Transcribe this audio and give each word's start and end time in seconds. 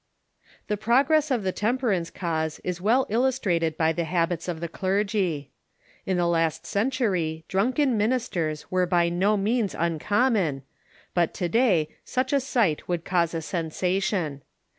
The 0.67 0.77
progress 0.77 1.29
of 1.29 1.43
the 1.43 1.51
temperance 1.51 2.09
cause 2.09 2.59
is 2.63 2.81
well 2.81 3.05
illustrated 3.07 3.77
by 3.77 3.93
the 3.93 4.05
habits 4.05 4.47
of 4.47 4.59
the 4.59 4.67
clergy. 4.67 5.51
In 6.07 6.17
the 6.17 6.25
last 6.25 6.63
centuiy 6.63 7.43
drunken 7.47 7.99
minis 7.99 8.31
ters 8.31 8.71
were 8.71 8.87
by 8.87 9.09
no 9.09 9.37
means 9.37 9.75
uncommon, 9.77 10.63
but 11.13 11.35
to 11.35 11.47
day 11.47 11.87
such 12.03 12.33
a 12.33 12.39
sight 12.39 12.87
would 12.87 13.05
cause 13.05 13.35
a 13.35 13.43
sensation. 13.43 14.41